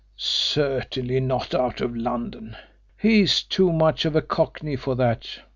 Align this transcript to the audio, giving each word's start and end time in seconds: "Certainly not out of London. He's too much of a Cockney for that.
"Certainly 0.17 1.19
not 1.19 1.53
out 1.53 1.79
of 1.79 1.95
London. 1.95 2.57
He's 2.97 3.43
too 3.43 3.71
much 3.71 4.03
of 4.03 4.15
a 4.15 4.21
Cockney 4.23 4.75
for 4.75 4.95
that. 4.95 5.37